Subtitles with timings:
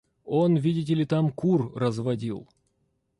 [0.25, 2.47] Он, видите ли, там кур разводил.